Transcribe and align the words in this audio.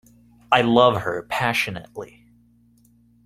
I 0.51 0.63
love 0.63 1.01
her 1.03 1.27
passionately. 1.29 2.25